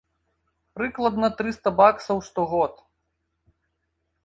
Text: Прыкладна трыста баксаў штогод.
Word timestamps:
Прыкладна 0.79 1.29
трыста 1.41 1.69
баксаў 1.83 2.17
штогод. 2.31 2.73